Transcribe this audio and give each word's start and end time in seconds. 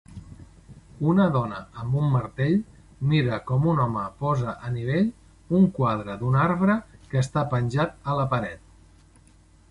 Una 1.11 1.25
dona 1.33 1.57
amb 1.81 1.97
un 2.03 2.07
martell 2.13 2.55
mira 3.11 3.37
com 3.51 3.67
un 3.73 3.81
home 3.83 4.05
posa 4.21 4.55
a 4.69 4.73
nivell 4.77 5.11
un 5.59 5.67
quadre 5.75 6.15
d'un 6.23 6.37
arbre 6.45 6.79
que 7.11 7.21
està 7.27 7.43
penjant 7.53 7.93
a 8.13 8.17
la 8.21 8.25
paret 8.33 8.65